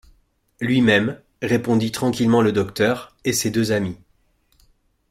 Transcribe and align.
Lui-même, 0.61 1.21
répondit 1.43 1.91
tranquillement 1.91 2.41
le 2.41 2.51
docteur, 2.51 3.15
et 3.23 3.33
ses 3.33 3.51
deux 3.51 3.71
amis. 3.71 3.97